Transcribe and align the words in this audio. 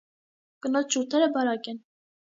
Կնոջ 0.67 0.97
շուրթերը 0.97 1.31
բարակ 1.39 1.73
են։ 1.75 1.83